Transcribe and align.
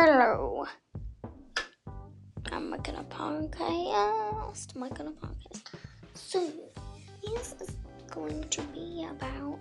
Hello. 0.00 0.64
I'm 2.52 2.70
making 2.70 2.94
a 2.94 3.02
podcast. 3.02 4.68
I'm 4.76 4.80
making 4.82 5.08
a 5.08 5.10
podcast. 5.10 5.62
So, 6.14 6.52
this 7.20 7.56
is 7.60 7.74
going 8.08 8.48
to 8.48 8.62
be 8.62 9.08
about 9.10 9.58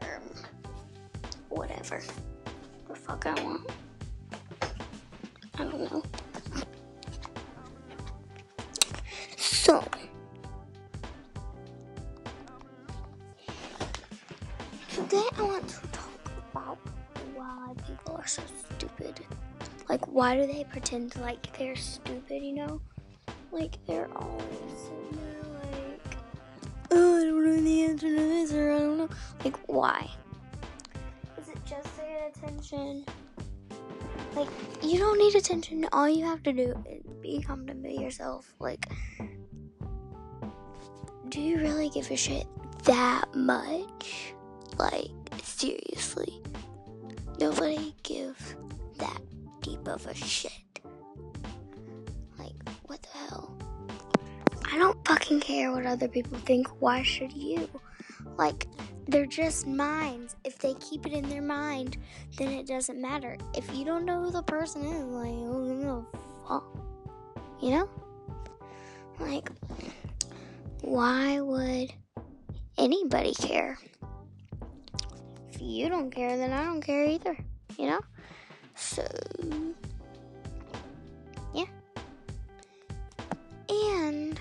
um 0.00 0.32
whatever 1.50 2.02
the 2.88 2.94
fuck 2.94 3.26
I 3.26 3.34
want. 3.44 3.70
I 5.58 5.64
don't 5.64 5.92
know. 5.92 6.02
So, 9.36 9.84
today 14.88 15.28
I 15.36 15.42
want 15.42 15.68
to 15.68 15.80
talk 15.92 16.32
about 16.50 16.78
why 17.34 17.74
people 17.86 18.16
are 18.16 18.26
so 18.26 18.42
stupid. 19.06 19.26
Like, 19.88 20.06
why 20.06 20.36
do 20.36 20.46
they 20.46 20.64
pretend 20.64 21.16
like 21.16 21.56
they're 21.58 21.76
stupid, 21.76 22.42
you 22.42 22.54
know? 22.54 22.80
Like, 23.52 23.78
they're 23.86 24.08
always 24.16 24.42
sitting 24.76 25.12
there 25.12 25.42
like, 25.62 26.16
oh, 26.90 27.16
I 27.16 27.24
don't 27.24 27.44
know 27.44 27.60
the 27.60 27.84
answer 27.84 28.08
to 28.08 28.14
this, 28.14 28.52
or 28.52 28.72
I 28.72 28.78
don't 28.78 28.98
know. 28.98 29.08
Like, 29.44 29.56
why? 29.66 30.10
Is 31.40 31.48
it 31.48 31.64
just 31.64 31.96
to 31.96 32.02
get 32.02 32.36
attention? 32.36 33.04
Like, 34.34 34.48
you 34.82 34.98
don't 34.98 35.18
need 35.18 35.34
attention. 35.34 35.86
All 35.92 36.08
you 36.08 36.24
have 36.24 36.42
to 36.42 36.52
do 36.52 36.74
is 36.90 37.02
be 37.22 37.40
confident 37.40 37.82
with 37.82 38.00
yourself. 38.00 38.52
Like, 38.58 38.86
do 41.28 41.40
you 41.40 41.58
really 41.58 41.88
give 41.88 42.10
a 42.10 42.16
shit 42.16 42.46
that 42.84 43.34
much? 43.34 44.34
Like, 44.78 45.10
seriously. 45.42 46.42
Nobody 47.38 47.76
gives 47.76 47.86
that 47.86 47.86
deep 47.86 47.95
of 49.96 50.06
a 50.06 50.14
shit. 50.14 50.52
Like, 52.38 52.52
what 52.84 53.02
the 53.02 53.18
hell? 53.18 53.56
I 54.70 54.78
don't 54.78 55.08
fucking 55.08 55.40
care 55.40 55.72
what 55.72 55.86
other 55.86 56.06
people 56.06 56.38
think. 56.38 56.68
Why 56.80 57.02
should 57.02 57.32
you? 57.32 57.68
Like, 58.36 58.66
they're 59.08 59.26
just 59.26 59.66
minds. 59.66 60.36
If 60.44 60.58
they 60.58 60.74
keep 60.74 61.06
it 61.06 61.12
in 61.12 61.28
their 61.30 61.42
mind, 61.42 61.96
then 62.36 62.52
it 62.52 62.66
doesn't 62.66 63.00
matter. 63.00 63.38
If 63.54 63.74
you 63.74 63.84
don't 63.86 64.04
know 64.04 64.24
who 64.24 64.30
the 64.30 64.42
person 64.42 64.84
is, 64.84 65.04
like, 65.04 65.32
oh, 65.32 66.06
fuck. 66.46 66.64
You 67.62 67.70
know? 67.70 67.88
Like, 69.18 69.50
why 70.82 71.40
would 71.40 71.90
anybody 72.76 73.32
care? 73.32 73.78
If 75.50 75.62
you 75.62 75.88
don't 75.88 76.10
care, 76.10 76.36
then 76.36 76.52
I 76.52 76.64
don't 76.64 76.82
care 76.82 77.06
either. 77.06 77.34
You 77.78 77.86
know? 77.86 78.00
So, 78.76 79.02
yeah. 81.54 81.64
And 83.68 84.38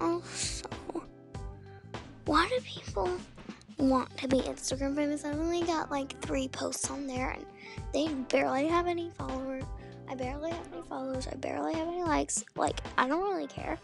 also, 0.00 0.68
why 2.24 2.48
do 2.48 2.58
people 2.64 3.10
want 3.76 4.16
to 4.18 4.28
be 4.28 4.38
Instagram 4.38 4.96
famous? 4.96 5.24
I've 5.24 5.38
only 5.38 5.62
got 5.62 5.90
like 5.90 6.18
three 6.22 6.48
posts 6.48 6.90
on 6.90 7.06
there 7.06 7.30
and 7.30 7.44
they 7.92 8.08
barely 8.08 8.66
have 8.68 8.86
any 8.86 9.10
followers. 9.10 9.64
I 10.08 10.14
barely 10.14 10.50
have 10.50 10.72
any 10.72 10.82
followers. 10.88 11.28
I 11.30 11.34
barely 11.36 11.74
have 11.74 11.88
any 11.88 12.02
likes. 12.02 12.44
Like, 12.56 12.80
I 12.96 13.06
don't 13.06 13.22
really 13.22 13.46
care. 13.46 13.78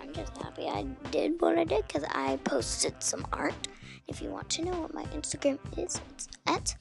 I'm 0.00 0.12
just 0.12 0.36
happy 0.38 0.68
I 0.68 0.82
did 1.10 1.40
what 1.40 1.58
I 1.58 1.64
did 1.64 1.86
because 1.86 2.04
I 2.10 2.36
posted 2.44 3.02
some 3.02 3.26
art. 3.32 3.68
If 4.08 4.22
you 4.22 4.30
want 4.30 4.48
to 4.50 4.64
know 4.64 4.80
what 4.80 4.94
my 4.94 5.04
Instagram 5.04 5.58
is, 5.78 6.00
it's 6.10 6.28
at 6.46 6.74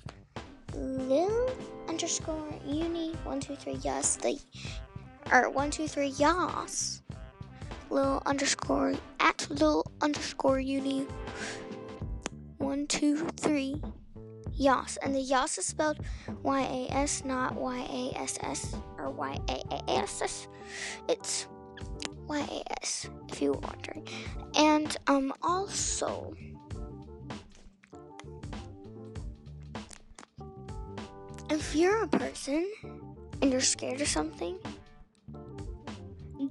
lil 0.74 1.50
underscore 1.98 2.54
uni 2.64 3.12
one 3.24 3.40
two 3.40 3.56
three 3.56 3.80
yes 3.82 4.18
the 4.18 4.40
or 5.32 5.50
one 5.50 5.72
two 5.72 5.88
three 5.88 6.10
yas 6.10 7.02
little 7.90 8.22
underscore 8.28 8.94
at 9.20 9.48
little 9.50 9.92
underscore 10.02 10.60
uni 10.60 11.08
one 12.60 12.86
two 12.86 13.28
three 13.38 13.82
yas 14.54 15.00
and 15.02 15.16
the 15.16 15.20
yas 15.20 15.58
is 15.58 15.66
spelled 15.66 15.98
y 16.44 16.62
a 16.62 16.88
s 16.94 17.26
not 17.26 17.56
y 17.56 17.80
a 17.90 18.16
s 18.22 18.38
s 18.44 18.76
or 19.00 19.10
y 19.10 19.36
a 19.50 19.64
a 19.72 19.98
s 19.98 20.22
s. 20.22 20.48
It's 21.10 21.48
y 22.28 22.42
a 22.42 22.74
s 22.84 23.10
if 23.30 23.42
you 23.42 23.54
were 23.54 23.60
wondering. 23.60 24.08
And 24.56 24.96
um 25.08 25.34
also 25.42 26.36
if 31.50 31.76
you're 31.76 32.04
a 32.04 32.08
person 32.08 32.70
and 33.42 33.52
you're 33.52 33.62
scared 33.62 34.02
of 34.02 34.08
something, 34.08 34.58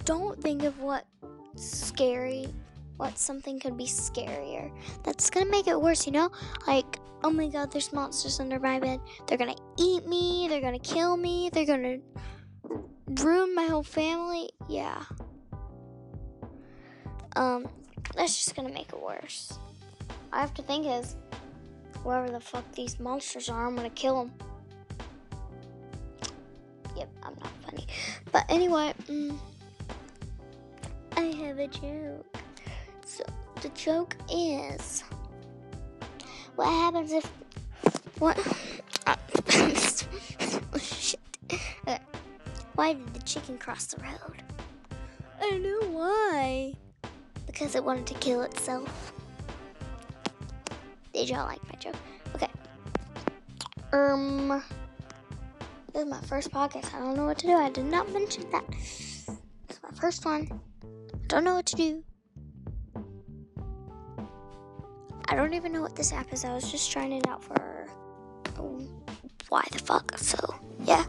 don't 0.05 0.41
think 0.41 0.63
of 0.63 0.79
what 0.79 1.05
scary, 1.55 2.47
what 2.97 3.17
something 3.17 3.59
could 3.59 3.77
be 3.77 3.85
scarier. 3.85 4.71
That's 5.03 5.29
gonna 5.29 5.49
make 5.49 5.67
it 5.67 5.79
worse, 5.79 6.05
you 6.05 6.13
know? 6.13 6.31
Like, 6.65 6.99
oh 7.23 7.29
my 7.29 7.47
god, 7.47 7.71
there's 7.71 7.91
monsters 7.91 8.39
under 8.39 8.59
my 8.59 8.79
bed. 8.79 8.99
They're 9.27 9.37
gonna 9.37 9.55
eat 9.77 10.07
me, 10.07 10.47
they're 10.49 10.61
gonna 10.61 10.79
kill 10.79 11.17
me, 11.17 11.49
they're 11.51 11.65
gonna 11.65 11.97
ruin 13.21 13.53
my 13.53 13.65
whole 13.65 13.83
family. 13.83 14.49
Yeah. 14.69 15.03
Um, 17.35 17.67
that's 18.15 18.35
just 18.37 18.55
gonna 18.55 18.73
make 18.73 18.89
it 18.89 19.01
worse. 19.01 19.59
I 20.31 20.41
have 20.41 20.53
to 20.55 20.61
think 20.61 20.87
is, 20.87 21.15
whoever 22.03 22.29
the 22.29 22.39
fuck 22.39 22.71
these 22.73 22.99
monsters 22.99 23.49
are, 23.49 23.67
I'm 23.67 23.75
gonna 23.75 23.89
kill 23.89 24.23
them. 24.23 24.33
Yep, 26.97 27.09
I'm 27.23 27.35
not 27.39 27.51
funny. 27.63 27.85
But 28.31 28.45
anyway, 28.49 28.93
mm, 29.07 29.37
I 31.15 31.21
have 31.21 31.59
a 31.59 31.67
joke. 31.67 32.37
So 33.05 33.23
the 33.61 33.69
joke 33.69 34.15
is, 34.31 35.03
what 36.55 36.67
happens 36.67 37.11
if 37.11 37.25
what? 38.17 38.35
oh, 39.07 40.77
shit. 40.79 41.19
Okay. 41.53 41.99
Why 42.73 42.93
did 42.93 43.13
the 43.13 43.21
chicken 43.21 43.59
cross 43.59 43.85
the 43.85 44.01
road? 44.01 44.41
I 45.39 45.49
don't 45.51 45.61
know 45.61 45.89
why. 45.89 46.73
Because 47.45 47.75
it 47.75 47.83
wanted 47.83 48.07
to 48.07 48.13
kill 48.15 48.41
itself. 48.41 49.13
Did 51.13 51.29
y'all 51.29 51.45
like 51.45 51.63
my 51.71 51.77
joke? 51.79 51.95
Okay. 52.35 52.49
Um. 53.93 54.63
This 55.97 56.05
is 56.05 56.11
my 56.11 56.21
first 56.21 56.51
podcast. 56.51 56.93
I 56.93 56.99
don't 56.99 57.17
know 57.17 57.25
what 57.25 57.39
to 57.39 57.47
do. 57.47 57.53
I 57.53 57.71
did 57.71 57.85
not 57.85 58.13
mention 58.13 58.47
that. 58.51 58.63
It's 58.69 59.79
my 59.81 59.89
first 59.99 60.23
one. 60.25 60.61
I 60.83 61.17
don't 61.25 61.43
know 61.43 61.55
what 61.55 61.65
to 61.65 61.75
do. 61.75 62.03
I 65.27 65.33
don't 65.33 65.55
even 65.55 65.73
know 65.73 65.81
what 65.81 65.95
this 65.95 66.13
app 66.13 66.31
is. 66.31 66.45
I 66.45 66.53
was 66.53 66.69
just 66.69 66.91
trying 66.91 67.13
it 67.13 67.27
out 67.27 67.43
for 67.43 67.87
why 69.49 69.63
the 69.71 69.79
fuck. 69.79 70.15
So, 70.19 70.37
yeah. 70.83 71.03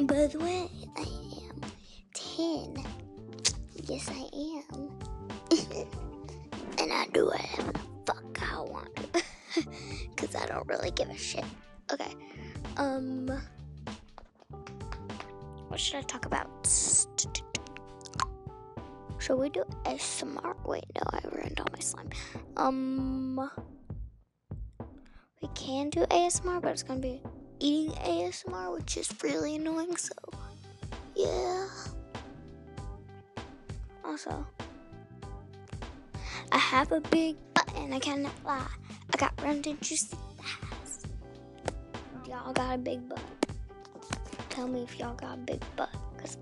By 0.00 0.26
the 0.26 0.40
way, 0.40 0.68
I 0.96 1.06
am 1.46 1.60
10. 2.14 2.84
Yes, 3.84 4.10
I 4.10 4.26
am. 4.72 4.90
and 6.80 6.92
I 6.92 7.06
do 7.14 7.26
whatever 7.26 7.70
the 7.74 7.80
fuck 8.06 8.42
I 8.42 8.58
want. 8.58 8.88
Because 10.10 10.34
I 10.34 10.46
don't 10.46 10.66
really 10.66 10.90
give 10.90 11.10
a 11.10 11.16
shit. 11.16 11.44
Okay. 11.92 12.14
Um, 12.78 13.30
what 15.68 15.78
should 15.78 15.96
I 15.96 16.02
talk 16.02 16.24
about? 16.24 16.48
Should 19.18 19.36
we 19.36 19.50
do 19.50 19.64
ASMR? 19.84 20.56
Wait, 20.64 20.84
no, 20.96 21.02
I 21.12 21.20
ruined 21.30 21.60
all 21.60 21.66
my 21.70 21.78
slime. 21.80 22.08
Um, 22.56 23.50
we 25.42 25.48
can 25.54 25.90
do 25.90 26.00
ASMR, 26.06 26.62
but 26.62 26.72
it's 26.72 26.82
gonna 26.82 26.98
be 26.98 27.20
eating 27.60 27.94
ASMR, 27.96 28.74
which 28.74 28.96
is 28.96 29.12
really 29.22 29.56
annoying. 29.56 29.96
So, 29.96 30.14
yeah. 31.14 31.68
Also, 34.04 34.46
I 36.50 36.58
have 36.58 36.90
a 36.90 37.00
big 37.00 37.36
butt, 37.54 37.70
and 37.76 37.94
I 37.94 37.98
cannot 37.98 38.32
lie. 38.44 38.66
I 39.12 39.16
got 39.18 39.38
round 39.42 39.66
and 39.66 39.80
juicy. 39.82 40.16
Y'all 42.32 42.54
got 42.54 42.74
a 42.76 42.78
big 42.78 43.06
butt. 43.10 43.20
Tell 44.48 44.66
me 44.66 44.82
if 44.84 44.98
y'all 44.98 45.12
got 45.12 45.34
a 45.34 45.36
big 45.36 45.62
butt, 45.76 45.90
cause 46.16 46.38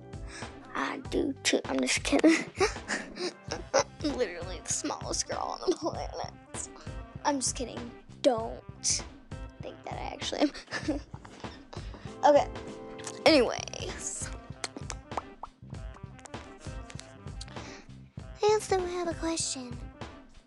I 0.73 0.99
do 1.11 1.35
too. 1.43 1.61
I'm 1.65 1.81
just 1.81 2.05
kidding. 2.05 2.45
I'm 3.75 4.17
literally 4.17 4.61
the 4.65 4.73
smallest 4.73 5.29
girl 5.29 5.59
on 5.61 5.69
the 5.69 5.75
planet. 5.75 6.31
I'm 7.25 7.41
just 7.41 7.57
kidding. 7.57 7.91
Don't 8.23 8.63
think 9.63 9.75
that 9.85 9.95
I 9.95 10.13
actually 10.13 10.43
am. 10.43 11.01
okay. 12.25 12.47
Anyways. 13.27 14.31
I 18.45 18.47
also 18.47 18.79
have 18.79 19.09
a 19.09 19.15
question. 19.15 19.77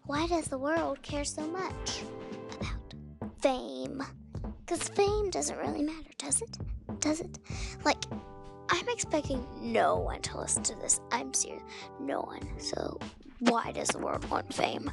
Why 0.06 0.26
does 0.28 0.46
the 0.46 0.58
world 0.58 1.02
care 1.02 1.26
so 1.26 1.46
much 1.46 2.02
about 2.62 2.94
fame? 3.42 4.02
Because 4.66 4.88
fame 4.90 5.30
doesn't 5.30 5.58
really 5.58 5.84
matter, 5.84 6.10
does 6.18 6.42
it? 6.42 6.58
does 7.04 7.20
it. 7.20 7.40
Like, 7.84 8.04
I'm 8.70 8.88
expecting 8.88 9.46
no 9.62 9.98
one 9.98 10.22
to 10.22 10.40
listen 10.40 10.64
to 10.64 10.76
this. 10.76 11.02
I'm 11.12 11.34
serious. 11.34 11.64
No 12.00 12.22
one. 12.22 12.48
So, 12.60 12.98
why 13.40 13.72
does 13.74 13.90
the 13.90 14.00
world 14.00 14.28
want 14.30 14.54
fame? 14.54 14.90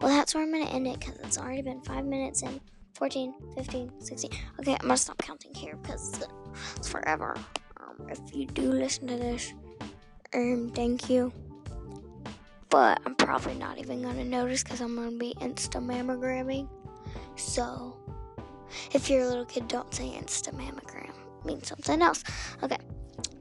Well, 0.00 0.10
that's 0.10 0.34
where 0.34 0.44
I'm 0.44 0.52
going 0.52 0.66
to 0.66 0.72
end 0.72 0.86
it 0.86 1.00
because 1.00 1.16
it's 1.16 1.36
already 1.36 1.62
been 1.62 1.80
five 1.82 2.04
minutes 2.04 2.42
and 2.42 2.60
14, 2.94 3.34
15, 3.56 3.92
16. 3.98 4.30
Okay, 4.60 4.72
I'm 4.72 4.78
going 4.78 4.90
to 4.90 4.96
stop 4.96 5.18
counting 5.18 5.52
here 5.54 5.76
because 5.76 6.24
it's 6.76 6.88
forever. 6.88 7.36
Um, 7.80 8.08
if 8.08 8.20
you 8.34 8.46
do 8.46 8.72
listen 8.72 9.08
to 9.08 9.16
this, 9.16 9.52
um, 10.34 10.70
thank 10.74 11.10
you. 11.10 11.32
But 12.70 13.00
I'm 13.04 13.16
probably 13.16 13.54
not 13.54 13.78
even 13.78 14.02
going 14.02 14.16
to 14.16 14.24
notice 14.24 14.62
because 14.62 14.80
I'm 14.80 14.94
going 14.94 15.12
to 15.12 15.18
be 15.18 15.34
insta 15.40 15.82
mammogramming. 15.82 16.68
So, 17.36 17.97
if 18.92 19.08
you're 19.08 19.22
a 19.22 19.26
little 19.26 19.44
kid, 19.44 19.68
don't 19.68 19.92
say 19.92 20.04
insta 20.04 20.52
mammogram. 20.54 21.10
It 21.10 21.44
means 21.44 21.68
something 21.68 22.02
else. 22.02 22.24
Okay. 22.62 22.78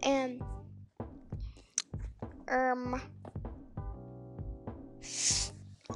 And, 0.03 0.41
um, 2.47 3.01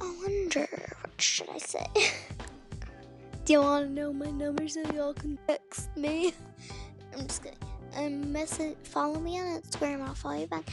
I 0.00 0.14
wonder, 0.22 0.68
what 1.00 1.20
should 1.20 1.48
I 1.50 1.58
say? 1.58 1.86
Do 3.44 3.52
you 3.52 3.60
want 3.60 3.88
to 3.88 3.92
know 3.92 4.12
my 4.12 4.30
number 4.30 4.68
so 4.68 4.82
y'all 4.94 5.14
can 5.14 5.38
text 5.46 5.94
me? 5.96 6.32
I'm 7.12 7.26
just 7.26 7.42
kidding. 7.42 7.58
Um, 7.96 8.32
message, 8.32 8.76
follow 8.84 9.18
me 9.18 9.38
on 9.38 9.60
Instagram. 9.60 10.02
I'll 10.02 10.14
follow 10.14 10.38
you 10.38 10.46
back. 10.46 10.64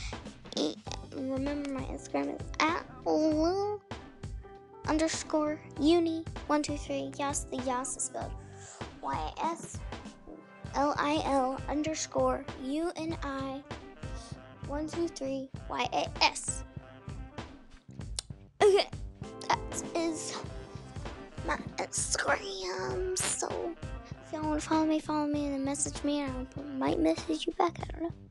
Remember, 1.15 1.69
my 1.71 1.81
Instagram 1.81 2.35
is 2.35 2.47
at 2.59 2.85
underscore 4.87 5.59
uni 5.79 6.23
one 6.47 6.63
two 6.63 6.77
three. 6.77 7.11
Yes, 7.17 7.45
the 7.45 7.57
yes 7.57 7.97
is 7.97 8.03
spelled 8.03 8.31
Y 9.01 9.33
S 9.41 9.79
L 10.75 10.93
I 10.97 11.21
L 11.25 11.59
underscore 11.67 12.45
U 12.63 12.91
N 12.95 13.17
I 13.23 13.63
one 14.67 14.87
two 14.87 15.07
three 15.07 15.49
Y 15.69 15.87
A 15.93 16.23
S. 16.23 16.63
Okay, 18.61 18.87
that 19.47 19.83
is 19.95 20.37
my 21.47 21.57
Instagram. 21.77 23.17
So 23.17 23.47
if 24.25 24.33
y'all 24.33 24.47
want 24.47 24.61
to 24.61 24.67
follow 24.67 24.85
me, 24.85 24.99
follow 24.99 25.27
me 25.27 25.45
and 25.45 25.53
then 25.55 25.65
message 25.65 26.03
me, 26.03 26.21
and 26.21 26.47
I 26.57 26.61
might 26.77 26.99
message 26.99 27.47
you 27.47 27.53
back. 27.53 27.79
I 27.81 27.85
don't 27.91 28.03
know. 28.03 28.28